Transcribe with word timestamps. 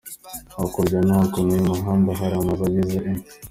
Hakurya 0.57 0.99
no 1.05 1.13
hakuno 1.19 1.49
y’uyu 1.53 1.69
muhanda 1.77 2.11
hari 2.19 2.35
amazu 2.41 2.61
agize 2.69 2.97
E. 3.11 3.13